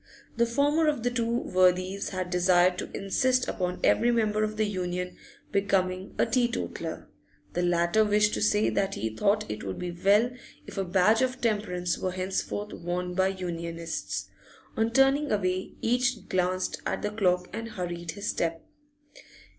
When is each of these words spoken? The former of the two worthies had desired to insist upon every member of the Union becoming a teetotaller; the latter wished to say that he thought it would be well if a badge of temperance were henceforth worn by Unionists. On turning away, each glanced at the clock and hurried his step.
The 0.35 0.47
former 0.47 0.87
of 0.87 1.03
the 1.03 1.11
two 1.11 1.29
worthies 1.31 2.09
had 2.09 2.31
desired 2.31 2.79
to 2.79 2.89
insist 2.91 3.47
upon 3.47 3.79
every 3.83 4.09
member 4.09 4.43
of 4.43 4.57
the 4.57 4.65
Union 4.65 5.15
becoming 5.51 6.15
a 6.17 6.25
teetotaller; 6.25 7.07
the 7.53 7.61
latter 7.61 8.03
wished 8.03 8.33
to 8.33 8.41
say 8.41 8.71
that 8.71 8.95
he 8.95 9.15
thought 9.15 9.45
it 9.47 9.63
would 9.63 9.77
be 9.77 9.91
well 9.91 10.31
if 10.65 10.79
a 10.79 10.83
badge 10.83 11.21
of 11.21 11.39
temperance 11.39 11.99
were 11.99 12.13
henceforth 12.13 12.73
worn 12.73 13.13
by 13.13 13.27
Unionists. 13.27 14.27
On 14.75 14.89
turning 14.89 15.31
away, 15.31 15.75
each 15.83 16.27
glanced 16.27 16.81
at 16.83 17.03
the 17.03 17.11
clock 17.11 17.47
and 17.53 17.69
hurried 17.69 18.09
his 18.13 18.27
step. 18.27 18.65